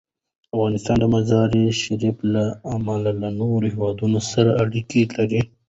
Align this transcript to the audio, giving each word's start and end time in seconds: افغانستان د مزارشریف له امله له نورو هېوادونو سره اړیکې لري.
افغانستان 0.55 0.97
د 0.99 1.05
مزارشریف 1.15 2.17
له 2.33 2.43
امله 2.75 3.11
له 3.21 3.29
نورو 3.39 3.65
هېوادونو 3.73 4.19
سره 4.31 4.49
اړیکې 4.63 5.01
لري. 5.15 5.41